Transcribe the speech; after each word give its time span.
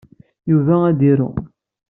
Yuba 0.49 0.75
ad 0.89 0.99
iru. 1.11 1.29